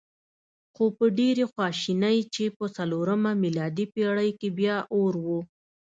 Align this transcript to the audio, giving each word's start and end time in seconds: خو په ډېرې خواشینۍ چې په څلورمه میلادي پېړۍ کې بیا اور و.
خو 0.73 0.85
په 0.97 1.05
ډېرې 1.17 1.43
خواشینۍ 1.51 2.19
چې 2.33 2.43
په 2.57 2.65
څلورمه 2.75 3.31
میلادي 3.43 3.85
پېړۍ 3.93 4.29
کې 4.39 4.49
بیا 4.59 4.77
اور 4.97 5.13
و. 5.25 5.27